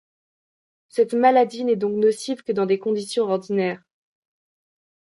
[0.89, 3.83] Cette maladie n’est donc nocive que dans des conditions ordinaires.